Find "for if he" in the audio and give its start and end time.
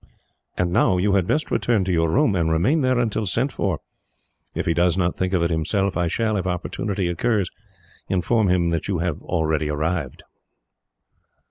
3.51-4.73